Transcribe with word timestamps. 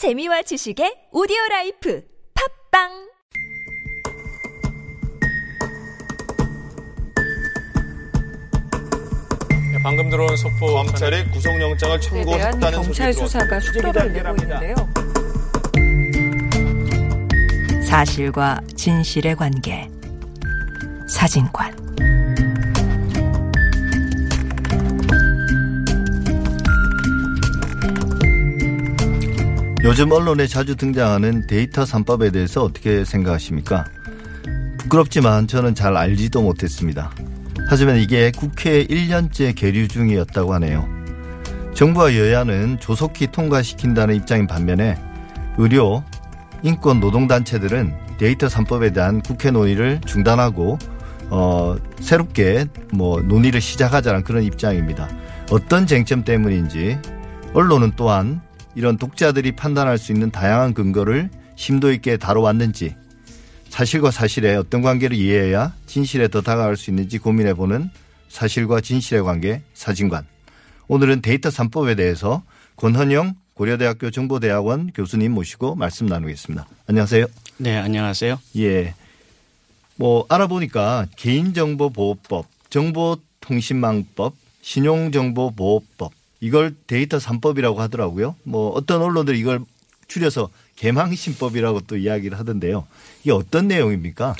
재미와 0.00 0.40
지식의 0.40 1.12
오디오 1.12 1.36
life 1.50 2.02
팟빵! 2.32 2.88
네, 9.72 9.82
방금 9.82 10.08
들어온 10.08 10.34
속보 10.38 10.72
검찰이 10.72 11.30
구속영장을 11.32 12.00
대한 12.00 12.00
청구했다는 12.00 12.82
소식이 12.84 13.12
수사가 13.12 13.60
속도를 13.60 14.12
내고 14.14 14.36
있는데요. 14.40 14.74
사실과 17.86 18.58
진실의 18.74 19.36
관계. 19.36 19.86
사진관 21.06 21.76
요즘 29.90 30.12
언론에 30.12 30.46
자주 30.46 30.76
등장하는 30.76 31.48
데이터 31.48 31.82
3법에 31.82 32.32
대해서 32.32 32.62
어떻게 32.62 33.04
생각하십니까? 33.04 33.84
부끄럽지만 34.78 35.48
저는 35.48 35.74
잘 35.74 35.96
알지도 35.96 36.42
못했습니다. 36.42 37.10
하지만 37.68 37.96
이게 37.96 38.30
국회에 38.30 38.86
1년째 38.86 39.52
계류 39.56 39.88
중이었다고 39.88 40.54
하네요. 40.54 40.88
정부와 41.74 42.14
여야는 42.14 42.78
조속히 42.78 43.26
통과시킨다는 43.32 44.14
입장인 44.14 44.46
반면에 44.46 44.96
의료, 45.58 46.04
인권 46.62 47.00
노동단체들은 47.00 47.92
데이터 48.16 48.46
3법에 48.46 48.94
대한 48.94 49.20
국회 49.20 49.50
논의를 49.50 50.00
중단하고 50.06 50.78
어, 51.30 51.74
새롭게 51.98 52.66
뭐 52.92 53.20
논의를 53.20 53.60
시작하자는 53.60 54.22
그런 54.22 54.44
입장입니다. 54.44 55.08
어떤 55.50 55.88
쟁점 55.88 56.22
때문인지 56.22 56.96
언론은 57.54 57.94
또한 57.96 58.40
이런 58.74 58.96
독자들이 58.96 59.52
판단할 59.52 59.98
수 59.98 60.12
있는 60.12 60.30
다양한 60.30 60.74
근거를 60.74 61.30
심도 61.56 61.92
있게 61.92 62.16
다뤄왔는지 62.16 62.94
사실과 63.68 64.10
사실의 64.10 64.56
어떤 64.56 64.82
관계를 64.82 65.16
이해해야 65.16 65.74
진실에 65.86 66.28
더 66.28 66.40
다가갈 66.40 66.76
수 66.76 66.90
있는지 66.90 67.18
고민해보는 67.18 67.90
사실과 68.28 68.80
진실의 68.80 69.22
관계 69.24 69.62
사진관. 69.74 70.26
오늘은 70.88 71.22
데이터 71.22 71.48
3법에 71.50 71.96
대해서 71.96 72.42
권헌영 72.76 73.34
고려대학교 73.54 74.10
정보대학원 74.10 74.90
교수님 74.94 75.32
모시고 75.32 75.74
말씀 75.74 76.06
나누겠습니다. 76.06 76.66
안녕하세요. 76.86 77.26
네, 77.58 77.76
안녕하세요. 77.76 78.40
예. 78.56 78.94
뭐 79.96 80.24
알아보니까 80.30 81.06
개인정보보호법, 81.16 82.46
정보통신망법, 82.70 84.34
신용정보보호법 84.62 86.12
이걸 86.40 86.74
데이터 86.86 87.18
3법이라고 87.18 87.76
하더라고요. 87.76 88.36
뭐 88.42 88.70
어떤 88.70 89.02
언론들이 89.02 89.38
이걸 89.38 89.60
줄여서 90.08 90.50
개망신법이라고 90.76 91.82
또 91.82 91.96
이야기를 91.96 92.38
하던데요. 92.38 92.86
이게 93.22 93.32
어떤 93.32 93.68
내용입니까? 93.68 94.34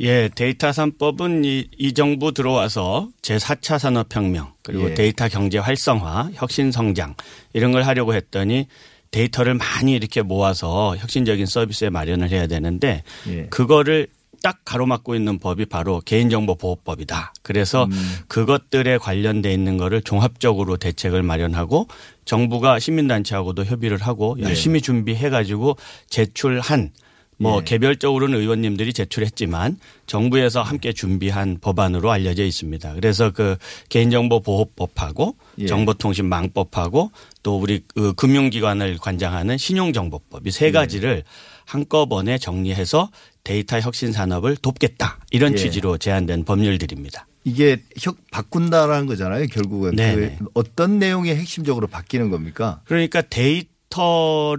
예, 0.00 0.30
데이터 0.32 0.70
3법은 0.70 1.44
이, 1.44 1.68
이 1.76 1.92
정부 1.92 2.32
들어와서 2.32 3.08
제4차 3.22 3.80
산업혁명 3.80 4.52
그리고 4.62 4.90
예. 4.90 4.94
데이터 4.94 5.28
경제 5.28 5.58
활성화, 5.58 6.30
혁신 6.34 6.70
성장 6.70 7.14
이런 7.52 7.72
걸 7.72 7.82
하려고 7.82 8.14
했더니 8.14 8.68
데이터를 9.10 9.54
많이 9.54 9.94
이렇게 9.94 10.22
모아서 10.22 10.96
혁신적인 10.96 11.46
서비스에 11.46 11.90
마련을 11.90 12.30
해야 12.30 12.46
되는데 12.46 13.02
예. 13.28 13.46
그거를 13.46 14.06
딱 14.42 14.60
가로막고 14.64 15.14
있는 15.14 15.38
법이 15.38 15.66
바로 15.66 16.00
개인정보보호법이다. 16.04 17.32
그래서 17.42 17.84
음. 17.84 18.16
그것들에 18.28 18.98
관련돼 18.98 19.52
있는 19.52 19.76
거를 19.76 20.02
종합적으로 20.02 20.76
대책을 20.76 21.22
마련하고 21.22 21.88
정부가 22.24 22.78
시민단체하고도 22.78 23.64
협의를 23.64 23.98
하고 23.98 24.36
예. 24.38 24.44
열심히 24.44 24.80
준비해 24.80 25.30
가지고 25.30 25.76
제출한 26.08 26.90
뭐 27.38 27.60
예. 27.60 27.64
개별적으로는 27.64 28.38
의원님들이 28.38 28.92
제출했지만 28.92 29.78
정부에서 30.06 30.60
함께 30.62 30.92
준비한 30.92 31.58
법안으로 31.60 32.10
알려져 32.10 32.44
있습니다. 32.44 32.94
그래서 32.94 33.30
그 33.30 33.56
개인정보 33.88 34.42
보호법하고 34.42 35.36
예. 35.58 35.66
정보통신망법하고 35.66 37.12
또 37.42 37.58
우리 37.58 37.82
그 37.94 38.12
금융기관을 38.14 38.98
관장하는 38.98 39.56
신용정보법 39.56 40.42
이 40.42 40.48
예. 40.48 40.50
세 40.50 40.72
가지를 40.72 41.22
한꺼번에 41.64 42.38
정리해서 42.38 43.10
데이터 43.44 43.80
혁신 43.80 44.12
산업을 44.12 44.56
돕겠다 44.56 45.18
이런 45.30 45.52
예. 45.52 45.56
취지로 45.56 45.98
제안된 45.98 46.44
법률들입니다. 46.44 47.26
이게 47.44 47.82
혁 47.98 48.16
바꾼다라는 48.30 49.06
거잖아요. 49.06 49.46
결국은 49.46 49.96
네네. 49.96 50.36
그 50.38 50.46
어떤 50.54 50.98
내용이 50.98 51.30
핵심적으로 51.30 51.86
바뀌는 51.86 52.30
겁니까? 52.30 52.82
그러니까 52.84 53.22
데이터 53.22 54.56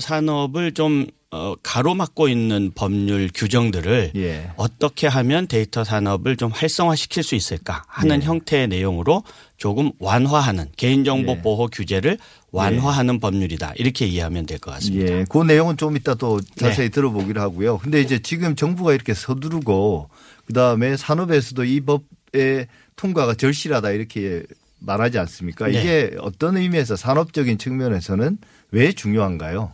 산업을 0.00 0.72
좀 0.72 1.06
어, 1.32 1.54
가로막고 1.62 2.28
있는 2.28 2.72
법률 2.74 3.30
규정들을 3.34 4.12
예. 4.16 4.50
어떻게 4.56 5.06
하면 5.06 5.46
데이터 5.46 5.82
산업을 5.82 6.36
좀 6.36 6.50
활성화시킬 6.50 7.22
수 7.22 7.34
있을까 7.34 7.84
하는 7.88 8.20
예. 8.20 8.26
형태의 8.26 8.68
내용으로 8.68 9.24
조금 9.56 9.92
완화하는 9.98 10.66
개인정보 10.76 11.32
예. 11.32 11.40
보호 11.40 11.68
규제를 11.68 12.18
완화하는 12.52 13.18
법률이다 13.18 13.72
이렇게 13.76 14.06
이해하면 14.06 14.46
될 14.46 14.58
것 14.58 14.70
같습니다. 14.72 15.12
예. 15.12 15.24
그 15.28 15.38
내용은 15.42 15.76
좀 15.76 15.96
이따 15.96 16.14
또 16.14 16.40
자세히 16.56 16.90
들어보기로 16.90 17.40
하고요. 17.40 17.78
근데 17.78 18.00
이제 18.00 18.18
지금 18.20 18.54
정부가 18.54 18.92
이렇게 18.94 19.14
서두르고 19.14 20.08
그다음에 20.46 20.96
산업에서도 20.96 21.64
이 21.64 21.80
법의 21.80 22.68
통과가 22.96 23.34
절실하다 23.34 23.90
이렇게 23.90 24.42
말하지 24.80 25.18
않습니까? 25.18 25.66
네. 25.68 25.80
이게 25.80 26.10
어떤 26.20 26.56
의미에서 26.56 26.96
산업적인 26.96 27.56
측면에서는 27.58 28.38
왜 28.72 28.92
중요한가요? 28.92 29.72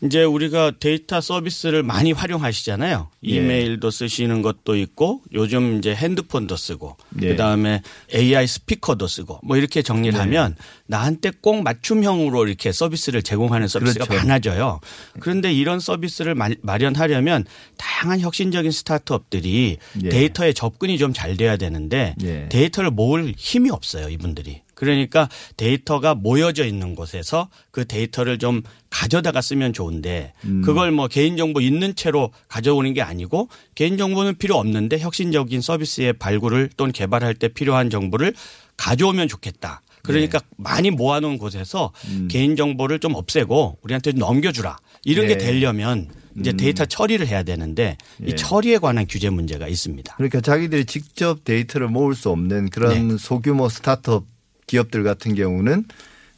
이제 0.00 0.22
우리가 0.22 0.72
데이터 0.78 1.20
서비스를 1.20 1.82
많이 1.82 2.12
활용하시잖아요. 2.12 3.08
예. 3.26 3.28
이메일도 3.28 3.90
쓰시는 3.90 4.42
것도 4.42 4.76
있고 4.76 5.22
요즘 5.32 5.78
이제 5.78 5.92
핸드폰도 5.92 6.56
쓰고 6.56 6.96
예. 7.22 7.30
그다음에 7.30 7.82
AI 8.14 8.46
스피커도 8.46 9.08
쓰고 9.08 9.40
뭐 9.42 9.56
이렇게 9.56 9.82
정리를 9.82 10.12
네. 10.12 10.18
하면 10.20 10.54
나한테 10.86 11.32
꼭 11.40 11.62
맞춤형으로 11.62 12.46
이렇게 12.46 12.70
서비스를 12.70 13.22
제공하는 13.24 13.66
서비스가 13.66 14.04
그렇죠. 14.04 14.24
많아져요. 14.24 14.80
그런데 15.18 15.52
이런 15.52 15.80
서비스를 15.80 16.36
마- 16.36 16.48
마련하려면 16.62 17.44
다양한 17.76 18.20
혁신적인 18.20 18.70
스타트업들이 18.70 19.78
예. 20.04 20.08
데이터에 20.08 20.52
접근이 20.52 20.96
좀 20.98 21.12
잘 21.12 21.36
돼야 21.36 21.56
되는데 21.56 22.14
예. 22.22 22.48
데이터를 22.50 22.90
모을 22.92 23.32
힘이 23.36 23.70
없어요, 23.70 24.08
이분들이. 24.10 24.60
그러니까 24.78 25.28
데이터가 25.56 26.14
모여져 26.14 26.64
있는 26.64 26.94
곳에서 26.94 27.48
그 27.72 27.84
데이터를 27.84 28.38
좀 28.38 28.62
가져다가 28.90 29.40
쓰면 29.40 29.72
좋은데 29.72 30.32
음. 30.44 30.62
그걸 30.62 30.92
뭐 30.92 31.08
개인정보 31.08 31.60
있는 31.60 31.96
채로 31.96 32.30
가져오는 32.46 32.94
게 32.94 33.02
아니고 33.02 33.48
개인정보는 33.74 34.38
필요 34.38 34.56
없는데 34.56 35.00
혁신적인 35.00 35.62
서비스의 35.62 36.12
발굴을 36.12 36.70
또는 36.76 36.92
개발할 36.92 37.34
때 37.34 37.48
필요한 37.48 37.90
정보를 37.90 38.34
가져오면 38.76 39.26
좋겠다. 39.26 39.82
그러니까 40.02 40.40
많이 40.56 40.92
모아놓은 40.92 41.38
곳에서 41.38 41.92
개인정보를 42.28 43.00
좀 43.00 43.16
없애고 43.16 43.78
우리한테 43.82 44.12
넘겨주라. 44.12 44.76
이런 45.04 45.26
네. 45.26 45.34
게 45.34 45.38
되려면 45.38 46.08
이제 46.38 46.52
데이터 46.52 46.84
처리를 46.84 47.26
해야 47.26 47.42
되는데 47.42 47.96
예. 48.22 48.30
이 48.30 48.36
처리에 48.36 48.78
관한 48.78 49.06
규제 49.08 49.28
문제가 49.28 49.66
있습니다. 49.66 50.14
그러니까 50.14 50.40
자기들이 50.40 50.84
직접 50.84 51.42
데이터를 51.42 51.88
모을 51.88 52.14
수 52.14 52.30
없는 52.30 52.70
그런 52.70 53.08
네. 53.08 53.16
소규모 53.18 53.68
스타트업 53.68 54.37
기업들 54.68 55.02
같은 55.02 55.34
경우는 55.34 55.84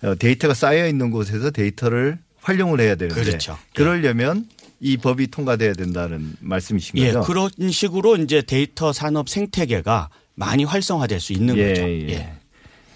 어, 0.03 0.15
데이터가 0.15 0.55
쌓여 0.55 0.89
있는 0.89 1.11
곳에서 1.11 1.51
데이터를 1.51 2.19
활용을 2.41 2.81
해야 2.81 2.95
되는데 2.95 3.23
그렇죠. 3.23 3.59
그러려면 3.75 4.47
이 4.81 4.97
법이 4.97 5.27
통과돼야 5.27 5.75
된다는 5.75 6.35
말씀이신 6.41 6.97
예, 6.99 7.13
거죠? 7.13 7.21
그런 7.27 7.71
식으로 7.71 8.17
이제 8.17 8.41
데이터 8.41 8.95
산업 8.95 9.29
생태계가 9.29 10.09
많이 10.35 10.65
활성화될 10.65 11.21
수 11.21 11.35
있는 11.35 11.55
예, 11.59 11.69
거죠. 11.69 11.83
예. 11.83 12.09
예. 12.09 12.33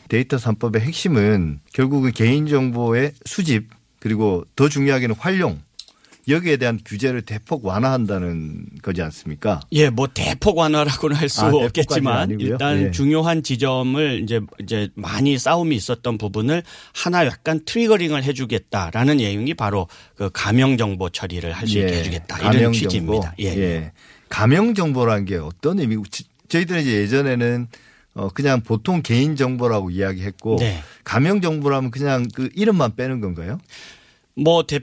데이터 0.09 0.39
3법의 0.39 0.81
핵심은 0.81 1.61
결국은 1.73 2.13
개인정보의 2.13 3.13
수집 3.27 3.69
그리고 3.99 4.45
더 4.57 4.69
중요하게는 4.69 5.17
활용 5.19 5.61
여기에 6.27 6.57
대한 6.57 6.81
규제를 6.85 7.23
대폭 7.23 7.65
완화한다는 7.67 8.67
거지 8.83 9.03
않습니까? 9.03 9.61
예, 9.73 9.91
뭐 9.91 10.07
대폭 10.07 10.57
완화라고는 10.57 11.17
할수 11.17 11.43
아, 11.45 11.51
없겠지만. 11.53 12.41
일단 12.41 12.87
예. 12.87 12.91
중요한 12.91 13.43
지점을 13.43 14.21
이제 14.23 14.41
이제 14.63 14.89
많이 14.95 15.39
싸움이 15.39 15.77
있었던 15.77 16.17
부분을 16.17 16.63
하나 16.95 17.27
약간 17.27 17.61
트리거링을 17.65 18.25
해주겠다라는 18.25 19.19
내용이 19.19 19.53
바로 19.55 19.87
그 20.17 20.31
가명 20.33 20.77
정보 20.79 21.11
처리를 21.11 21.53
할수 21.53 21.79
있게 21.79 21.93
예, 21.93 21.99
해주겠다 21.99 22.53
이런. 22.53 22.73
취지입니다. 22.73 23.35
예. 23.41 23.45
예. 23.47 23.93
가명 24.31 24.75
정보라는 24.75 25.27
게 25.27 25.37
어떤 25.37 25.79
의미고 25.79 26.05
지- 26.11 26.25
저희들은 26.49 26.81
이제 26.83 26.93
예전에는 27.03 27.69
어 28.15 28.29
그냥 28.29 28.61
보통 28.63 29.03
개인 29.03 29.37
정보라고 29.37 29.91
이야기했고 29.91 30.57
네. 30.61 30.81
가명 31.03 31.41
정보라면 31.41 31.91
그냥 31.91 32.27
그 32.35 32.49
이름만 32.55 32.95
빼는 32.97 33.21
건가요? 33.21 33.59
뭐 34.37 34.65
대, 34.65 34.81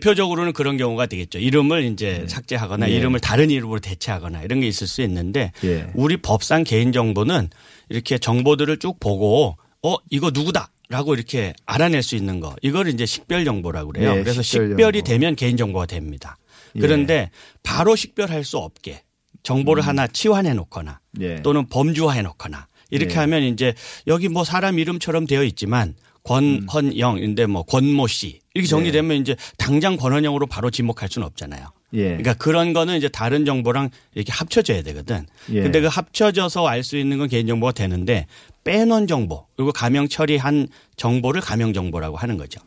표 0.00 0.14
적으로는 0.14 0.52
그런 0.52 0.76
경우가 0.76 1.06
되겠죠. 1.06 1.38
이름을 1.38 1.84
이제 1.84 2.24
삭제하거나 2.28 2.90
예. 2.90 2.96
이름을 2.96 3.20
다른 3.20 3.50
이름으로 3.50 3.78
대체하거나 3.78 4.42
이런 4.42 4.60
게 4.60 4.66
있을 4.66 4.86
수 4.86 5.02
있는데 5.02 5.52
예. 5.64 5.90
우리 5.94 6.16
법상 6.16 6.64
개인 6.64 6.92
정보는 6.92 7.48
이렇게 7.88 8.18
정보들을 8.18 8.78
쭉 8.78 8.98
보고 8.98 9.56
어 9.82 9.96
이거 10.10 10.30
누구다 10.32 10.70
라고 10.88 11.14
이렇게 11.14 11.52
알아낼 11.66 12.02
수 12.02 12.16
있는 12.16 12.40
거 12.40 12.56
이걸 12.62 12.88
이제 12.88 13.06
식별 13.06 13.44
정보라고 13.44 13.92
그래요. 13.92 14.16
예, 14.16 14.22
그래서 14.22 14.42
식별 14.42 14.70
식별이 14.70 14.98
정보. 14.98 15.08
되면 15.08 15.36
개인 15.36 15.56
정보가 15.56 15.86
됩니다. 15.86 16.36
예. 16.74 16.80
그런데 16.80 17.30
바로 17.62 17.94
식별할 17.94 18.42
수 18.42 18.58
없게 18.58 19.02
정보를 19.42 19.86
하나 19.86 20.06
치환해 20.06 20.54
놓거나 20.54 21.00
음. 21.18 21.22
예. 21.22 21.42
또는 21.42 21.66
범주화해 21.68 22.22
놓거나 22.22 22.66
이렇게 22.90 23.14
예. 23.14 23.18
하면 23.18 23.44
이제 23.44 23.74
여기 24.08 24.28
뭐 24.28 24.44
사람 24.44 24.78
이름처럼 24.78 25.26
되어 25.26 25.44
있지만 25.44 25.94
음. 26.30 26.66
권헌영인데 26.66 27.46
뭐 27.46 27.62
권모 27.62 28.06
씨 28.06 28.40
이렇게 28.58 28.68
정리되면 28.68 29.16
이제 29.20 29.36
당장 29.56 29.96
권헌영으로 29.96 30.46
바로 30.46 30.70
지목할 30.70 31.08
수는 31.10 31.26
없잖아요. 31.26 31.66
예. 31.94 32.02
그러니까 32.08 32.34
그런 32.34 32.72
거는 32.72 32.96
이제 32.96 33.08
다른 33.08 33.44
정보랑 33.44 33.90
이렇게 34.14 34.32
합쳐져야 34.32 34.82
되거든. 34.82 35.26
예. 35.52 35.62
근데 35.62 35.80
그 35.80 35.86
합쳐져서 35.86 36.66
알 36.66 36.82
수 36.82 36.96
있는 36.96 37.18
건 37.18 37.28
개인정보가 37.28 37.72
되는데 37.72 38.26
빼놓은 38.64 39.06
정보 39.06 39.46
그리고 39.56 39.72
가명 39.72 40.08
처리한 40.08 40.68
정보를 40.96 41.40
가명 41.40 41.72
정보라고 41.72 42.16
하는 42.16 42.36
거죠. 42.36 42.60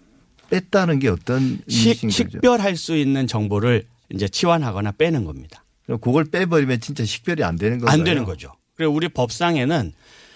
뺐다는 0.49 0.99
게 0.99 1.07
어떤 1.09 1.59
거죠? 1.59 2.09
식별할 2.09 2.75
수 2.75 2.97
있는 2.97 3.27
정보를 3.27 3.85
이제 4.13 4.27
치환하거나 4.27 4.93
빼는 4.93 5.25
겁니다. 5.25 5.63
그걸 5.85 6.25
빼버리면 6.25 6.79
진짜 6.81 7.05
식별이 7.05 7.43
안 7.43 7.57
되는 7.57 7.77
건가요? 7.79 7.93
안 7.93 8.03
되는 8.03 8.23
거죠. 8.25 8.51
그리고 8.75 8.93
우리 8.93 9.07
법상에는 9.09 9.93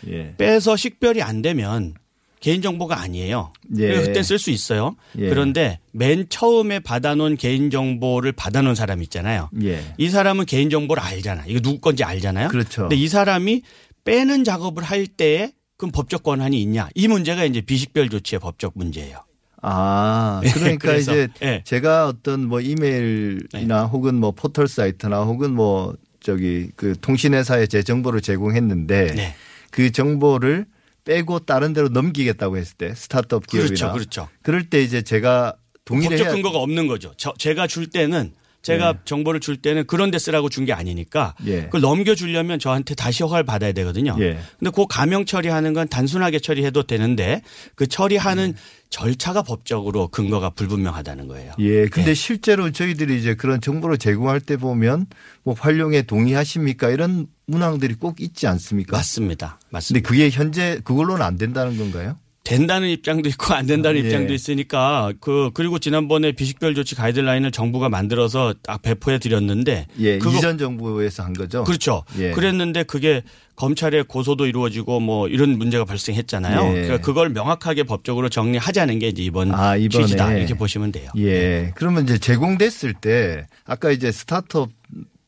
예. 0.07 0.35
빼서 0.37 0.75
식별이 0.75 1.21
안 1.21 1.41
되면 1.41 1.95
개인정보가 2.39 2.99
아니에요. 2.99 3.53
예. 3.77 4.01
그때 4.01 4.23
쓸 4.23 4.37
수 4.37 4.51
있어요. 4.51 4.95
예. 5.17 5.29
그런데 5.29 5.79
맨 5.91 6.25
처음에 6.29 6.79
받아놓은 6.79 7.37
개인정보를 7.37 8.31
받아놓은 8.33 8.75
사람 8.75 9.01
있잖아요. 9.03 9.49
예. 9.63 9.83
이 9.97 10.09
사람은 10.09 10.45
개인정보를 10.45 11.01
알잖아. 11.01 11.43
이거 11.47 11.59
누구 11.59 11.79
건지 11.79 12.03
알잖아요. 12.03 12.49
그렇죠. 12.49 12.83
근데 12.83 12.95
이 12.95 13.07
사람이 13.07 13.63
빼는 14.03 14.43
작업을 14.43 14.83
할 14.83 15.07
때에 15.07 15.51
그럼 15.77 15.91
법적 15.91 16.23
권한이 16.23 16.61
있냐? 16.61 16.89
이 16.95 17.07
문제가 17.07 17.43
이제 17.45 17.61
비식별 17.61 18.09
조치의 18.09 18.39
법적 18.39 18.73
문제예요. 18.75 19.23
아, 19.61 20.41
예, 20.43 20.49
그러니까 20.53 20.89
그래서, 20.89 21.11
이제 21.11 21.27
예. 21.41 21.61
제가 21.65 22.07
어떤 22.07 22.47
뭐 22.47 22.61
이메일이나 22.61 23.85
혹은 23.85 24.15
뭐 24.15 24.31
포털 24.31 24.67
사이트나 24.67 25.23
혹은 25.23 25.53
뭐 25.53 25.95
저기 26.19 26.69
그 26.75 26.95
통신회사에 27.01 27.67
제 27.67 27.81
정보를 27.81 28.21
제공했는데 28.21 29.13
네. 29.15 29.35
그 29.71 29.91
정보를 29.91 30.65
빼고 31.05 31.39
다른 31.39 31.73
데로 31.73 31.87
넘기겠다고 31.89 32.57
했을 32.57 32.75
때 32.77 32.93
스타트업 32.93 33.47
기업이나 33.47 33.67
그렇죠, 33.91 33.93
그렇죠. 33.93 34.27
그럴 34.41 34.69
때 34.69 34.81
이제 34.81 35.01
제가 35.01 35.55
동의를 35.85 36.17
법적 36.17 36.33
근거가 36.33 36.57
없는 36.59 36.87
거죠. 36.87 37.13
저, 37.15 37.33
제가 37.37 37.67
줄 37.67 37.89
때는 37.89 38.33
제가 38.63 38.93
예. 38.95 38.99
정보를 39.05 39.39
줄 39.39 39.57
때는 39.61 39.85
그런 39.85 40.09
데 40.09 40.17
쓰라고 40.17 40.49
준 40.49 40.65
게 40.65 40.73
아니니까 40.73 41.35
예. 41.45 41.65
그걸 41.65 41.81
넘겨주려면 41.81 42.57
저한테 42.57 42.95
다시 42.95 43.21
허가를 43.21 43.45
받아야 43.45 43.71
되거든요. 43.73 44.15
예. 44.19 44.39
근데 44.57 44.71
그 44.73 44.87
가명 44.89 45.25
처리하는 45.25 45.73
건 45.73 45.87
단순하게 45.87 46.39
처리해도 46.39 46.81
되는데 46.87 47.43
그 47.75 47.85
처리하는 47.85 48.55
절차가 48.89 49.43
법적으로 49.43 50.07
근거가 50.07 50.49
불분명하다는 50.49 51.27
거예요. 51.27 51.51
예. 51.59 51.85
근데 51.87 52.15
실제로 52.15 52.71
저희들이 52.71 53.19
이제 53.19 53.35
그런 53.35 53.61
정보를 53.61 53.99
제공할 53.99 54.41
때 54.41 54.57
보면 54.57 55.05
뭐 55.43 55.53
활용에 55.53 56.01
동의하십니까 56.01 56.89
이런 56.89 57.27
문항들이 57.47 57.95
꼭 57.95 58.21
있지 58.21 58.47
않습니까? 58.47 58.97
맞습니다. 58.97 59.57
근데 59.59 59.68
맞습니다. 59.71 60.09
그게 60.09 60.30
현재 60.30 60.80
그걸로는 60.83 61.24
안 61.24 61.38
된다는 61.38 61.77
건가요? 61.77 62.18
된다는 62.45 62.89
입장도 62.89 63.27
있고 63.30 63.56
안 63.56 63.65
된다는 63.65 64.00
예. 64.00 64.06
입장도 64.06 64.31
있으니까 64.31 65.12
그 65.19 65.50
그리고 65.56 65.80
지난번에 65.80 66.31
비식별 66.31 66.75
조치 66.75 66.94
가이드라인을 66.94 67.50
정부가 67.50 67.89
만들어서 67.89 68.53
딱 68.62 68.83
배포해 68.83 69.18
드렸는데 69.18 69.88
예. 70.00 70.19
그거 70.19 70.38
이전 70.38 70.59
정부에서 70.59 71.24
한 71.24 71.33
거죠. 71.33 71.63
그렇죠. 71.63 72.03
예. 72.19 72.31
그랬는데 72.31 72.83
그게 72.83 73.24
검찰의 73.56 74.03
고소도 74.03 74.45
이루어지고 74.45 75.00
뭐 75.00 75.27
이런 75.27 75.57
문제가 75.57 75.86
발생했잖아요. 75.86 76.68
예. 76.68 76.81
그러니까 76.83 76.98
그걸 77.00 77.30
명확하게 77.30 77.81
법적으로 77.83 78.30
정리하자는 78.30 79.00
게 79.00 79.07
이제 79.07 79.24
이번 79.24 79.51
아, 79.51 79.75
이번에. 79.75 80.06
취지다 80.06 80.33
이렇게 80.33 80.53
보시면 80.53 80.91
돼요. 80.91 81.09
예. 81.18 81.71
그러면 81.74 82.03
이제 82.03 82.19
제공됐을 82.19 82.94
때 82.94 83.48
아까 83.65 83.89
이제 83.89 84.12
스타트업 84.12 84.69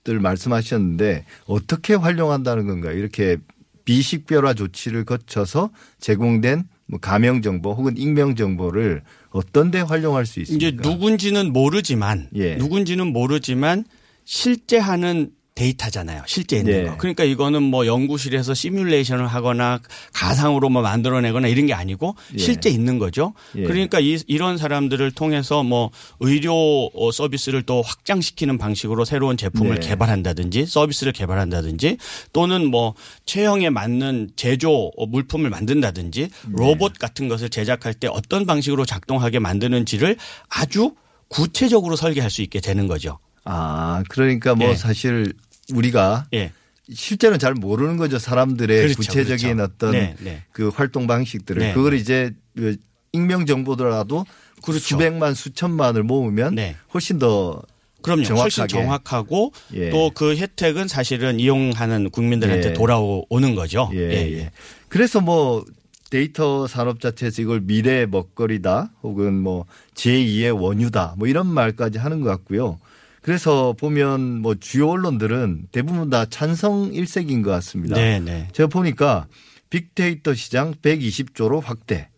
들 0.07 0.21
말씀하셨는데 0.21 1.25
어떻게 1.47 1.93
활용한다는 1.93 2.65
건가요? 2.65 2.97
이렇게 2.97 3.37
비식별화 3.83 4.53
조치를 4.53 5.03
거쳐서 5.03 5.69
제공된 5.99 6.63
뭐 6.85 6.99
가명 6.99 7.41
정보 7.41 7.73
혹은 7.73 7.97
익명 7.97 8.35
정보를 8.35 9.03
어떤 9.31 9.69
데 9.69 9.81
활용할 9.81 10.25
수 10.25 10.39
있습니까? 10.39 10.67
이제 10.67 10.77
누군지는 10.81 11.51
모르지만 11.51 12.29
예. 12.35 12.55
누군지는 12.55 13.11
모르지만 13.11 13.83
실제 14.23 14.77
하는 14.77 15.31
데이터잖아요. 15.57 16.21
실제 16.27 16.57
있는 16.57 16.73
예. 16.73 16.83
거. 16.83 16.97
그러니까 16.97 17.23
이거는 17.23 17.63
뭐 17.63 17.87
연구실에서 17.87 18.53
시뮬레이션을 18.53 19.25
하거나 19.25 19.79
가상으로 20.13 20.69
뭐 20.69 20.83
만들어내거나 20.83 21.47
이런 21.47 21.65
게 21.65 21.73
아니고 21.73 22.15
예. 22.35 22.37
실제 22.37 22.69
있는 22.69 22.99
거죠. 22.99 23.33
예. 23.55 23.63
그러니까 23.63 23.99
이, 23.99 24.19
이런 24.27 24.57
사람들을 24.57 25.11
통해서 25.11 25.63
뭐 25.63 25.89
의료 26.19 26.53
어, 26.93 27.11
서비스를 27.11 27.63
또 27.63 27.81
확장시키는 27.81 28.59
방식으로 28.59 29.03
새로운 29.03 29.35
제품을 29.35 29.79
네. 29.79 29.87
개발한다든지 29.87 30.67
서비스를 30.67 31.11
개발한다든지 31.11 31.97
또는 32.33 32.67
뭐 32.67 32.93
체형에 33.25 33.71
맞는 33.71 34.31
제조 34.35 34.91
어, 34.95 35.05
물품을 35.07 35.49
만든다든지 35.49 36.21
네. 36.21 36.29
로봇 36.51 36.99
같은 36.99 37.27
것을 37.27 37.49
제작할 37.49 37.95
때 37.95 38.07
어떤 38.07 38.45
방식으로 38.45 38.85
작동하게 38.85 39.39
만드는지를 39.39 40.17
아주 40.49 40.93
구체적으로 41.29 41.95
설계할 41.95 42.29
수 42.29 42.43
있게 42.43 42.61
되는 42.61 42.87
거죠. 42.87 43.17
아, 43.49 44.03
그러니까 44.09 44.55
뭐 44.55 44.69
예. 44.69 44.75
사실 44.75 45.33
우리가 45.73 46.27
예. 46.33 46.51
실제로는 46.91 47.39
잘 47.39 47.53
모르는 47.53 47.97
거죠. 47.97 48.17
사람들의 48.17 48.77
그렇죠, 48.77 48.97
구체적인 48.97 49.57
그렇죠. 49.57 49.73
어떤 49.73 49.91
네, 49.91 50.15
네. 50.19 50.43
그 50.51 50.69
활동 50.69 51.07
방식들을 51.07 51.61
네, 51.61 51.73
그걸 51.73 51.91
네. 51.91 51.97
이제 51.97 52.33
그 52.55 52.77
익명 53.11 53.45
정보더라도 53.45 54.25
그렇죠. 54.63 54.79
수백만 54.79 55.33
수천만을 55.33 56.03
모으면 56.03 56.55
네. 56.55 56.75
훨씬 56.93 57.19
더 57.19 57.61
그럼요. 58.01 58.21
훨씬 58.21 58.67
정확하게. 58.67 58.67
정확하고 58.67 59.53
예. 59.73 59.89
또그 59.89 60.37
혜택은 60.37 60.87
사실은 60.87 61.39
이용하는 61.39 62.09
국민들한테 62.09 62.69
예. 62.69 62.73
돌아오는 62.73 63.55
거죠. 63.55 63.89
예, 63.93 64.11
예. 64.37 64.51
그래서 64.87 65.19
뭐 65.19 65.65
데이터 66.09 66.67
산업 66.67 67.01
자체에서 67.01 67.41
이걸 67.41 67.59
미래의 67.61 68.07
먹거리다 68.07 68.91
혹은 69.03 69.33
뭐 69.33 69.65
제2의 69.95 70.57
원유다 70.57 71.15
뭐 71.17 71.27
이런 71.27 71.47
말까지 71.47 71.97
하는 71.97 72.21
것 72.21 72.29
같고요. 72.29 72.79
그래서 73.21 73.73
보면 73.73 74.41
뭐 74.41 74.55
주요 74.55 74.89
언론들은 74.89 75.67
대부분 75.71 76.09
다 76.09 76.25
찬성 76.25 76.93
일색인 76.93 77.41
것 77.41 77.51
같습니다. 77.51 77.95
네, 77.95 78.19
네. 78.19 78.47
제가 78.53 78.67
보니까 78.67 79.27
빅데이터 79.69 80.33
시장 80.33 80.73
120조로 80.75 81.61
확대, 81.61 82.09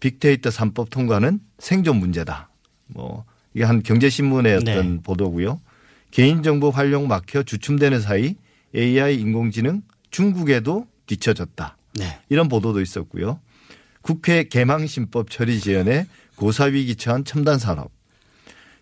빅데이터 0.00 0.50
3법 0.50 0.90
통과는 0.90 1.40
생존 1.58 1.96
문제다. 1.96 2.50
뭐 2.86 3.24
이게 3.54 3.64
한 3.64 3.82
경제신문의 3.82 4.56
어떤 4.56 4.96
네. 4.96 5.02
보도고요. 5.02 5.60
개인정보 6.10 6.70
활용 6.70 7.08
막혀 7.08 7.42
주춤되는 7.42 8.00
사이 8.00 8.34
AI 8.74 9.16
인공지능 9.16 9.82
중국에도 10.10 10.86
뒤처졌다. 11.06 11.76
네. 11.94 12.18
이런 12.28 12.48
보도도 12.48 12.80
있었고요. 12.80 13.40
국회 14.02 14.44
개망신법 14.44 15.30
처리 15.30 15.60
지연에 15.60 16.06
고사위 16.36 16.86
기 16.86 16.96
처한 16.96 17.24
첨단 17.24 17.58
산업. 17.58 17.90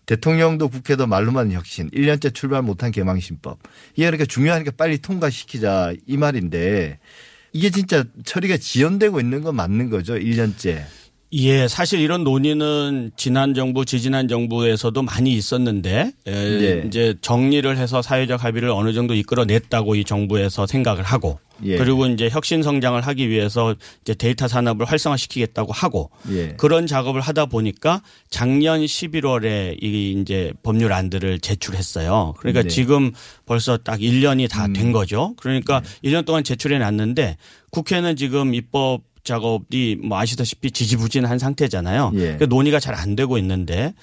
대통령도 0.09 0.69
국회도 0.69 1.07
말로만 1.07 1.53
혁신, 1.53 1.91
1년째 1.91 2.33
출발 2.33 2.63
못한 2.63 2.91
개망신법. 2.91 3.59
이게 3.93 4.07
그러니까 4.07 4.25
중요하니까 4.25 4.73
빨리 4.75 4.97
통과시키자 4.99 5.93
이 6.07 6.17
말인데 6.17 6.99
이게 7.53 7.69
진짜 7.69 8.05
처리가 8.25 8.57
지연되고 8.57 9.21
있는 9.21 9.43
건 9.43 9.55
맞는 9.57 9.91
거죠, 9.91 10.15
1년째. 10.15 10.83
예, 11.33 11.69
사실 11.69 12.01
이런 12.01 12.25
논의는 12.25 13.11
지난 13.17 13.53
정부, 13.53 13.85
지지난 13.85 14.29
정부에서도 14.29 15.03
많이 15.03 15.33
있었는데 15.35 16.13
에, 16.27 16.33
예. 16.33 16.83
이제 16.87 17.15
정리를 17.21 17.77
해서 17.77 18.01
사회적 18.01 18.43
합의를 18.43 18.71
어느 18.71 18.95
정도 18.95 19.15
이끌어냈다고 19.15 19.97
이 19.97 20.05
정부에서 20.05 20.67
생각을 20.67 21.03
하고 21.03 21.39
예. 21.65 21.77
그리고 21.77 22.07
이제 22.07 22.29
혁신 22.31 22.63
성장을 22.63 23.01
하기 23.01 23.29
위해서 23.29 23.75
이제 24.03 24.15
데이터 24.15 24.49
산업을 24.49 24.87
활성화시키겠다고 24.87 25.73
하고 25.73 26.11
예. 26.31 26.55
그런 26.57 26.87
작업을 26.87 27.21
하다 27.21 27.47
보니까 27.47 28.03
작년 28.31 28.81
11월에 28.81 29.83
이 29.83 30.13
이제 30.21 30.53
법률안들을 30.63 31.41
제출했어요. 31.41 32.35
그러니까 32.39 32.63
네. 32.63 32.69
지금 32.69 33.13
벌써 33.45 33.77
딱 33.77 34.01
1년이 34.01 34.49
다 34.49 34.67
음. 34.67 34.73
된 34.73 34.93
거죠. 34.93 35.35
그러니까 35.37 35.81
네. 35.81 36.11
1년 36.11 36.25
동안 36.25 36.45
제출해 36.45 36.79
놨는데 36.79 37.37
국회는 37.71 38.17
지금 38.17 38.55
입법 38.55 39.03
작업이 39.29 39.99
뭐 40.03 40.19
아시다시피 40.19 40.71
지지부진한 40.71 41.39
상태잖아요. 41.39 42.11
예. 42.15 42.19
그러니까 42.19 42.47
논의가 42.47 42.81
잘 42.81 42.99
안 42.99 43.15
되고 43.15 43.39
있는데 43.39 43.95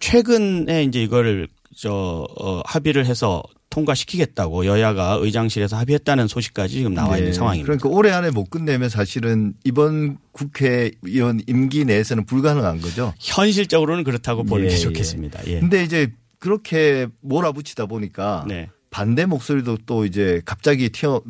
최근에 0.00 0.82
이제 0.84 1.02
이거를 1.02 1.46
저 1.76 2.26
어, 2.40 2.62
합의를 2.64 3.06
해서 3.06 3.42
통과시키겠다고 3.68 4.66
여야가 4.66 5.18
의장실에서 5.20 5.76
합의했다는 5.76 6.26
소식까지 6.26 6.74
지금 6.74 6.94
나와 6.94 7.16
있는 7.18 7.30
네. 7.30 7.36
상황입니다. 7.36 7.66
그러니까 7.66 7.88
올해 7.90 8.10
안에 8.10 8.30
못 8.30 8.50
끝내면 8.50 8.88
사실은 8.88 9.54
이번 9.64 10.18
국회의원 10.32 11.40
임기 11.46 11.84
내에서는 11.84 12.26
불가능한 12.26 12.80
거죠. 12.80 13.14
현실적으로는 13.20 14.02
그렇다고 14.02 14.42
보는 14.42 14.64
예, 14.64 14.68
게 14.70 14.74
예. 14.74 14.78
좋겠습니다. 14.78 15.46
예. 15.46 15.60
근데 15.60 15.84
이제 15.84 16.10
그렇게 16.40 17.06
몰아붙이다 17.20 17.86
보니까 17.86 18.44
네. 18.48 18.68
반대 18.90 19.26
목소리도 19.26 19.78
또 19.86 20.04
이제 20.04 20.42
갑자기 20.44 20.88
튀어 20.88 21.22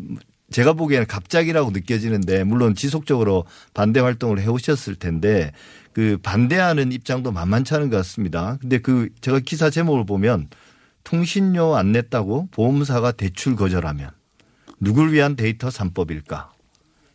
제가 0.51 0.73
보기에는 0.73 1.07
갑자기라고 1.07 1.71
느껴지는데 1.71 2.45
물론 2.45 2.75
지속적으로 2.75 3.45
반대 3.73 4.01
활동을 4.01 4.41
해오셨을 4.41 4.97
텐데 4.97 5.53
그 5.93 6.19
반대하는 6.23 6.93
입장도 6.93 7.33
만만치 7.33 7.75
않은 7.75 7.91
것 7.91 7.97
같습니다. 7.99 8.59
근데 8.61 8.79
그 8.79 9.09
제가 9.21 9.41
기사 9.41 9.71
제목을 9.71 10.07
보면 10.07 10.49
통신료 11.05 11.77
안 11.77 11.93
냈다고 11.93 12.49
보험사가 12.51 13.13
대출 13.13 13.57
거절하면 13.57 14.11
누굴 14.81 15.13
위한 15.13 15.37
데이터 15.37 15.69
3법일까? 15.69 16.49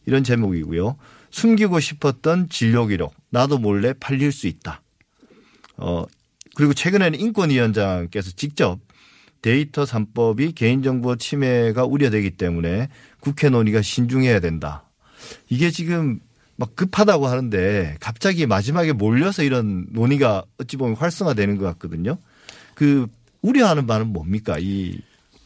이런 0.05 0.23
제목이고요. 0.23 0.97
숨기고 1.31 1.79
싶었던 1.79 2.49
진료 2.49 2.85
기록 2.85 3.13
나도 3.29 3.57
몰래 3.57 3.93
팔릴 3.93 4.31
수 4.31 4.47
있다. 4.47 4.81
어 5.77 6.05
그리고 6.55 6.73
최근에는 6.73 7.19
인권위원장께서 7.19 8.31
직접 8.31 8.79
데이터 9.45 9.83
3법이 9.83 10.55
개인정보 10.55 11.17
침해가 11.17 11.85
우려되기 11.85 12.31
때문에 12.31 12.89
국회 13.19 13.49
논의가 13.49 13.83
신중해야 13.83 14.39
된다. 14.39 14.89
이게 15.49 15.69
지금 15.69 16.19
막 16.55 16.75
급하다고 16.75 17.27
하는데 17.27 17.95
갑자기 17.99 18.47
마지막에 18.47 18.91
몰려서 18.91 19.43
이런 19.43 19.85
논의가 19.91 20.45
어찌 20.57 20.77
보면 20.77 20.95
활성화되는 20.95 21.59
것 21.59 21.65
같거든요. 21.65 22.17
그 22.73 23.05
우려하는 23.43 23.85
바는 23.85 24.07
뭡니까? 24.07 24.57
이 24.59 24.97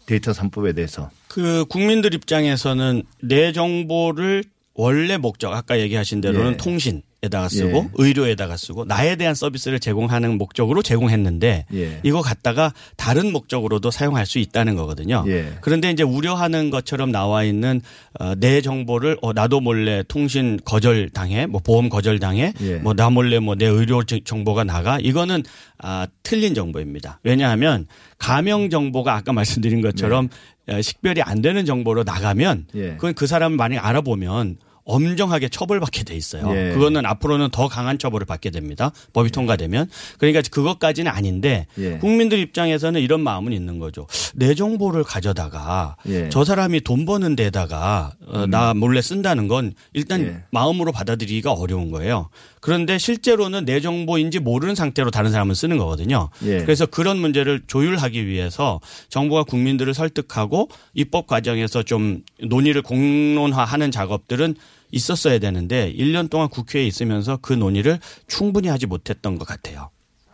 데이터 0.05 0.31
3법에 0.31 0.73
대해서. 0.75 1.11
그 1.27 1.65
국민들 1.65 2.13
입장에서는 2.13 3.03
내 3.21 3.51
정보를 3.51 4.45
원래 4.75 5.17
목적 5.17 5.51
아까 5.51 5.77
얘기하신 5.77 6.21
대로는 6.21 6.53
예. 6.53 6.57
통신 6.57 7.01
에다가 7.21 7.49
쓰고 7.49 7.77
예. 7.77 7.89
의료에다가 7.95 8.55
쓰고 8.55 8.85
나에 8.85 9.17
대한 9.17 9.35
서비스를 9.35 9.81
제공하는 9.81 10.37
목적으로 10.37 10.81
제공했는데 10.81 11.65
예. 11.73 11.99
이거 12.03 12.21
갖다가 12.21 12.73
다른 12.95 13.33
목적으로도 13.33 13.91
사용할 13.91 14.25
수 14.25 14.39
있다는 14.39 14.75
거거든요. 14.77 15.25
예. 15.27 15.51
그런데 15.59 15.91
이제 15.91 16.01
우려하는 16.01 16.69
것처럼 16.69 17.11
나와 17.11 17.43
있는 17.43 17.81
어, 18.21 18.35
내 18.35 18.61
정보를 18.61 19.17
어, 19.21 19.33
나도 19.33 19.59
몰래 19.59 20.01
통신 20.07 20.59
거절 20.63 21.09
당해, 21.09 21.45
뭐 21.45 21.59
보험 21.59 21.89
거절 21.89 22.19
당해, 22.19 22.53
예. 22.61 22.75
뭐나 22.75 23.09
몰래 23.09 23.39
뭐 23.39 23.55
내 23.55 23.65
의료 23.65 24.01
정- 24.05 24.21
정보가 24.23 24.63
나가 24.63 24.97
이거는 25.01 25.43
아, 25.79 26.07
틀린 26.23 26.53
정보입니다. 26.53 27.19
왜냐하면 27.23 27.85
가명 28.17 28.69
정보가 28.69 29.13
아까 29.13 29.33
말씀드린 29.33 29.81
것처럼 29.81 30.29
어, 30.69 30.81
식별이 30.81 31.21
안 31.21 31.41
되는 31.41 31.65
정보로 31.65 32.03
나가면 32.03 32.67
예. 32.75 32.91
그건 32.91 33.13
그 33.13 33.27
사람을 33.27 33.57
만약 33.57 33.85
알아보면 33.85 34.55
엄정하게 34.89 35.49
처벌받게 35.49 36.03
돼 36.03 36.15
있어요. 36.15 36.51
예. 36.55 36.73
그거는 36.73 37.05
앞으로는 37.05 37.49
더 37.51 37.67
강한 37.67 37.99
처벌을 37.99 38.25
받게 38.25 38.49
됩니다. 38.49 38.91
법이 39.13 39.29
통과되면. 39.29 39.89
그러니까 40.17 40.41
그것까지는 40.49 41.11
아닌데 41.11 41.67
예. 41.77 41.97
국민들 41.97 42.39
입장에서는 42.39 42.99
이런 42.99 43.21
마음은 43.21 43.53
있는 43.53 43.79
거죠. 43.79 44.07
내 44.33 44.55
정보를 44.55 45.03
가져다가 45.03 45.95
예. 46.07 46.23
음. 46.23 46.29
저 46.31 46.43
사람이 46.43 46.81
돈 46.81 47.05
버는 47.05 47.35
데다가 47.35 48.13
어, 48.25 48.47
나 48.47 48.73
몰래 48.73 49.01
쓴다는 49.01 49.47
건 49.47 49.73
일단 49.93 50.21
예. 50.21 50.43
마음으로 50.51 50.91
받아들이기가 50.91 51.53
어려운 51.53 51.91
거예요. 51.91 52.29
그런데 52.61 52.97
실제로는 52.97 53.65
내 53.65 53.79
정보인지 53.79 54.39
모르는 54.39 54.75
상태로 54.75 55.11
다른 55.11 55.31
사람은 55.31 55.55
쓰는 55.55 55.77
거거든요. 55.77 56.29
예. 56.43 56.59
그래서 56.59 56.85
그런 56.85 57.17
문제를 57.19 57.61
조율하기 57.67 58.25
위해서 58.25 58.81
정부가 59.09 59.43
국민들을 59.43 59.93
설득하고 59.93 60.69
입법 60.93 61.27
과정에서 61.27 61.83
좀 61.83 62.21
논의를 62.41 62.81
공론화하는 62.81 63.91
작업들은 63.91 64.55
있었어야 64.91 65.39
되는데 65.39 65.93
1년 65.93 66.29
동안 66.29 66.49
국회에 66.49 66.85
있으면서 66.85 67.37
그 67.41 67.53
논의를 67.53 67.99
충분히 68.27 68.67
하지 68.67 68.85
못했던 68.85 69.37
것 69.37 69.47
같아요. 69.47 69.89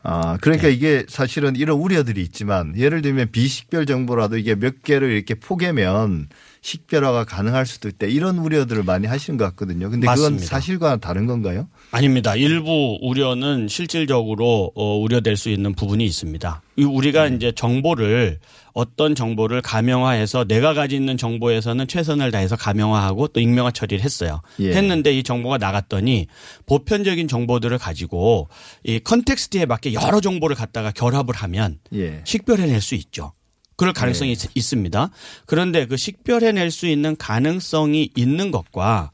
아, 0.08 0.38
그러니까 0.40 0.68
네. 0.68 0.74
이게 0.74 1.04
사실은 1.10 1.56
이런 1.56 1.80
우려들이 1.80 2.22
있지만 2.22 2.78
예를 2.78 3.02
들면 3.02 3.32
비식별 3.32 3.88
정보라도 3.88 4.38
이게 4.38 4.54
몇 4.54 4.84
개를 4.84 5.10
이렇게 5.10 5.34
포개면 5.34 6.30
식별화가 6.66 7.26
가능할 7.26 7.68
수도 7.68 7.88
있다. 7.88 8.08
이런 8.08 8.40
우려들을 8.40 8.82
많이 8.82 9.06
하시는 9.06 9.38
것 9.38 9.46
같거든요. 9.46 9.88
근데 9.92 10.08
그건 10.08 10.20
맞습니다. 10.20 10.46
사실과는 10.48 11.00
다른 11.00 11.28
건가요? 11.28 11.68
아닙니다. 11.92 12.36
일부 12.36 12.98
우려는 13.04 13.68
실질적으로 13.68 14.72
어, 14.74 14.98
우려될 14.98 15.38
수 15.38 15.50
있는 15.50 15.76
부분이 15.76 16.04
있습니다. 16.04 16.64
이 16.78 16.84
우리가 16.84 17.30
네. 17.30 17.36
이제 17.36 17.52
정보를 17.52 18.40
어떤 18.74 19.14
정보를 19.14 19.62
가명화해서 19.62 20.46
내가 20.46 20.74
가지고 20.74 21.02
있는 21.02 21.18
정보에서는 21.18 21.88
최선을 21.88 22.32
다해서 22.32 22.56
가명화하고 22.56 23.28
또 23.28 23.40
익명화 23.40 23.70
처리를 23.70 24.04
했어요. 24.04 24.42
예. 24.60 24.74
했는데 24.74 25.14
이 25.14 25.22
정보가 25.22 25.60
나갔더니 25.60 26.26
보편적인 26.66 27.28
정보들을 27.28 27.78
가지고 27.78 28.50
이 28.84 29.00
context에 29.00 29.68
맞게 29.68 29.94
여러 29.94 30.20
정보를 30.20 30.56
갖다가 30.56 30.90
결합을 30.90 31.36
하면 31.36 31.78
예. 31.94 32.22
식별해낼 32.24 32.82
수 32.82 32.96
있죠. 32.96 33.34
그럴 33.76 33.94
가능성이 33.94 34.32
있- 34.34 34.56
있습니다. 34.56 35.10
그런데 35.46 35.86
그 35.86 35.98
식별해낼 35.98 36.72
수 36.72 36.88
있는 36.88 37.16
가능성이 37.18 38.10
있는 38.16 38.52
것과 38.52 39.12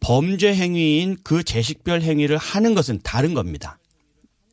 범죄 0.00 0.54
행위인 0.54 1.16
그 1.22 1.44
재식별 1.44 2.02
행위를 2.02 2.36
하는 2.36 2.74
것은 2.74 3.00
다른 3.04 3.34
겁니다. 3.34 3.78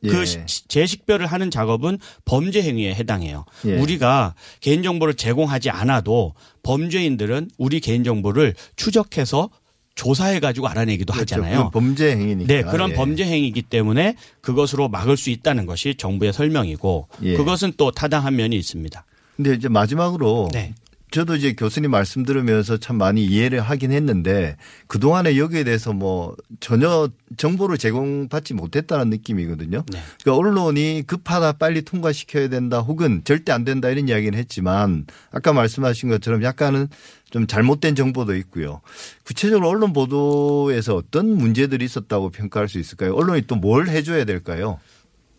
그 0.01 0.21
예. 0.21 0.25
시- 0.25 0.67
재식별을 0.67 1.25
하는 1.25 1.51
작업은 1.51 1.97
범죄 2.23 2.61
행위에 2.61 2.93
해당해요. 2.93 3.45
예. 3.65 3.75
우리가 3.77 4.35
개인정보를 4.61 5.15
제공하지 5.15 5.69
않아도 5.71 6.35
범죄인들은 6.63 7.49
우리 7.57 7.79
개인정보를 7.81 8.53
추적해서 8.77 9.49
조사해 9.95 10.39
가지고 10.39 10.69
알아내기도 10.69 11.11
그렇죠. 11.11 11.35
하잖아요. 11.35 11.71
범죄 11.73 12.11
행위니까. 12.11 12.47
네, 12.53 12.61
그런 12.63 12.91
예. 12.91 12.93
범죄 12.93 13.25
행위이기 13.25 13.63
때문에 13.63 14.15
그것으로 14.39 14.87
막을 14.87 15.17
수 15.17 15.29
있다는 15.31 15.65
것이 15.65 15.95
정부의 15.97 16.31
설명이고 16.31 17.09
예. 17.23 17.33
그것은 17.35 17.73
또 17.75 17.91
타당한 17.91 18.37
면이 18.37 18.55
있습니다. 18.55 19.05
근데 19.39 19.53
이제 19.53 19.69
마지막으로 19.69 20.49
네. 20.51 20.73
저도 21.11 21.37
이제 21.37 21.53
교수님 21.53 21.91
말씀 21.91 22.23
들으면서 22.23 22.75
참 22.75 22.97
많이 22.97 23.23
이해를 23.25 23.61
하긴 23.61 23.93
했는데 23.93 24.57
그동안에 24.87 25.37
여기에 25.37 25.63
대해서 25.63 25.93
뭐 25.93 26.35
전혀 26.59 27.07
정보를 27.37 27.77
제공받지 27.77 28.53
못했다는 28.53 29.09
느낌이거든요. 29.09 29.85
네. 29.93 29.99
그러니까 30.21 30.35
언론이 30.37 31.05
급하다 31.07 31.53
빨리 31.53 31.83
통과시켜야 31.83 32.49
된다 32.49 32.81
혹은 32.81 33.21
절대 33.23 33.53
안 33.53 33.63
된다 33.63 33.89
이런 33.89 34.09
이야기는 34.09 34.37
했지만 34.37 35.05
아까 35.31 35.53
말씀하신 35.53 36.09
것처럼 36.09 36.43
약간은 36.43 36.89
좀 37.31 37.47
잘못된 37.47 37.95
정보도 37.95 38.35
있고요. 38.35 38.81
구체적으로 39.23 39.69
언론 39.69 39.93
보도에서 39.93 40.95
어떤 40.95 41.29
문제들이 41.37 41.85
있었다고 41.85 42.29
평가할 42.29 42.67
수 42.67 42.77
있을까요? 42.77 43.15
언론이 43.15 43.43
또 43.43 43.55
뭘 43.55 43.87
해줘야 43.87 44.25
될까요? 44.25 44.79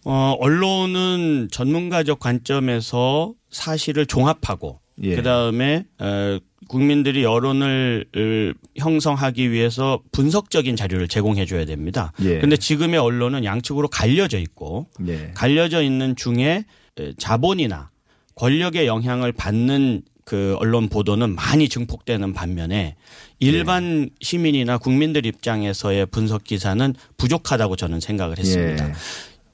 어, 0.05 0.35
언론은 0.39 1.49
전문가적 1.51 2.19
관점에서 2.21 3.35
사실을 3.51 4.07
종합하고 4.07 4.81
예. 5.03 5.17
그다음에 5.17 5.85
어, 5.99 6.39
국민들이 6.69 7.25
여론을 7.25 8.07
을 8.17 8.55
형성하기 8.77 9.51
위해서 9.51 10.01
분석적인 10.13 10.77
자료를 10.77 11.09
제공해 11.09 11.45
줘야 11.45 11.65
됩니다. 11.65 12.13
예. 12.23 12.37
그런데 12.37 12.57
지금의 12.57 12.99
언론은 13.01 13.45
양측으로 13.45 13.89
갈려져 13.89 14.39
있고 14.39 14.87
네. 15.01 15.33
갈려져 15.35 15.83
있는 15.83 16.15
중에 16.15 16.65
에, 16.99 17.13
자본이나 17.19 17.91
권력의 18.37 18.87
영향을 18.87 19.33
받는 19.33 20.03
그 20.25 20.55
언론 20.61 20.89
보도는 20.89 21.35
많이 21.35 21.69
증폭되는 21.69 22.33
반면에 22.35 22.95
일반 23.41 24.05
예. 24.05 24.09
시민이나 24.21 24.79
국민들 24.79 25.27
입장에서의 25.27 26.07
분석 26.07 26.45
기사는 26.45 26.95
부족하다고 27.17 27.75
저는 27.75 27.99
생각을 27.99 28.39
했습니다. 28.39 28.89
예. 28.89 28.93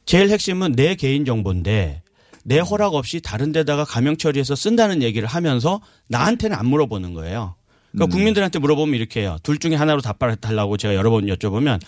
제일 0.07 0.31
핵심은 0.31 0.73
내 0.73 0.95
개인 0.95 1.25
정보인데 1.25 2.03
내 2.45 2.61
허락 2.61 2.95
없이 2.95 3.21
다른 3.21 3.51
데다가 3.51 3.85
가명 3.85 4.17
처리해서 4.17 4.55
쓴다는 4.55 5.03
얘기를 5.03 5.27
하면서 5.27 5.81
나한테는 6.07 6.57
안 6.57 6.67
물어보는 6.67 7.13
거예요. 7.13 7.57
음. 7.97 7.99
그러니까 7.99 8.15
국민들한테 8.15 8.59
물어보면 8.59 8.95
이렇게 8.95 9.21
해요. 9.21 9.38
둘 9.43 9.59
중에 9.59 9.75
하나로 9.75 10.00
답변해달라고 10.03 10.76
제가 10.76 10.95
여러 10.95 11.11
번 11.11 11.26
여쭤보면 11.26 11.81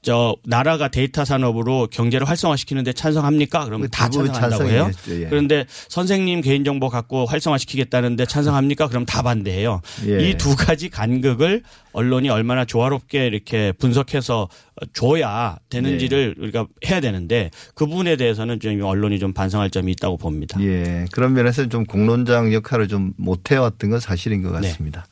저 0.00 0.34
나라가 0.44 0.88
데이터 0.88 1.24
산업으로 1.24 1.86
경제를 1.90 2.28
활성화시키는데 2.28 2.92
찬성합니까? 2.92 3.66
그러면 3.66 3.88
다 3.90 4.08
찬성한다고 4.08 4.68
해요. 4.68 4.90
예. 5.08 5.26
그런데 5.26 5.64
선생님 5.88 6.40
개인정보 6.40 6.88
갖고 6.88 7.26
활성화시키겠다는데 7.26 8.26
찬성합니까? 8.26 8.88
그럼 8.88 9.04
다 9.06 9.22
반대해요. 9.22 9.80
예. 10.06 10.30
이두 10.30 10.56
가지 10.56 10.88
간극을 10.88 11.62
언론이 11.92 12.30
얼마나 12.30 12.64
조화롭게 12.64 13.26
이렇게 13.26 13.72
분석해서 13.72 14.48
줘야 14.92 15.58
되는지를 15.68 16.34
네. 16.36 16.42
우리가 16.42 16.66
해야 16.86 17.00
되는데 17.00 17.50
그 17.74 17.86
부분에 17.86 18.16
대해서는 18.16 18.58
좀 18.58 18.80
언론이 18.82 19.18
좀 19.20 19.32
반성할 19.32 19.70
점이 19.70 19.92
있다고 19.92 20.16
봅니다. 20.16 20.60
예. 20.62 21.04
그런 21.12 21.34
면에서 21.34 21.68
좀 21.68 21.84
공론장 21.84 22.52
역할을 22.52 22.88
좀 22.88 23.12
못해왔던 23.18 23.90
건 23.90 24.00
사실인 24.00 24.42
것 24.42 24.50
네. 24.58 24.68
같습니다. 24.68 25.06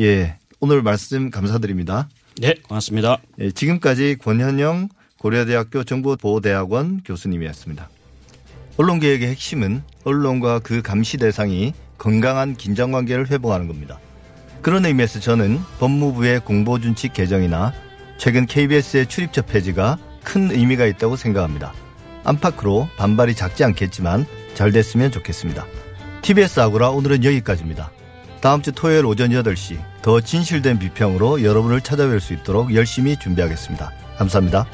예. 0.00 0.36
오늘 0.60 0.82
말씀 0.82 1.30
감사드립니다. 1.30 2.08
네, 2.40 2.54
고맙습니다. 2.62 3.18
예, 3.38 3.50
지금까지 3.50 4.16
권현영 4.20 4.88
고려대학교 5.18 5.84
정보보호대학원 5.84 7.02
교수님이었습니다. 7.04 7.88
언론개혁의 8.76 9.28
핵심은 9.28 9.82
언론과 10.04 10.58
그 10.60 10.82
감시 10.82 11.16
대상이 11.16 11.72
건강한 11.96 12.56
긴장관계를 12.56 13.30
회복하는 13.30 13.68
겁니다. 13.68 14.00
그런 14.62 14.84
의미에서 14.84 15.20
저는 15.20 15.60
법무부의 15.78 16.40
공보준칙 16.40 17.12
개정이나 17.12 17.72
최근 18.18 18.46
KBS의 18.46 19.06
출입처 19.06 19.42
폐지가 19.42 19.98
큰 20.24 20.50
의미가 20.50 20.86
있다고 20.86 21.16
생각합니다. 21.16 21.72
안팎으로 22.24 22.88
반발이 22.96 23.34
작지 23.34 23.62
않겠지만 23.64 24.26
잘 24.54 24.72
됐으면 24.72 25.12
좋겠습니다. 25.12 25.66
TBS 26.22 26.60
아고라 26.60 26.90
오늘은 26.90 27.22
여기까지입니다. 27.24 27.90
다음 28.44 28.60
주 28.60 28.72
토요일 28.72 29.06
오전 29.06 29.30
8시 29.30 29.78
더 30.02 30.20
진실된 30.20 30.78
비평으로 30.78 31.42
여러분을 31.42 31.80
찾아뵐 31.80 32.20
수 32.20 32.34
있도록 32.34 32.74
열심히 32.74 33.16
준비하겠습니다. 33.16 33.90
감사합니다. 34.18 34.66